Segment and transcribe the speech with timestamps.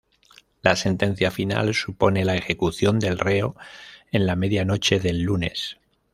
[0.63, 3.55] La sentencia, final, supone la ejecución del reo
[4.11, 5.77] en la medianoche del lunes.